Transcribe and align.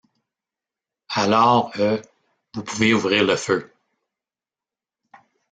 Alors, 1.09 1.69
euh, 1.77 2.01
vous 2.55 2.63
pouvez 2.63 2.91
ouvrir 2.91 3.23
le 3.23 3.35
feu. 3.35 3.71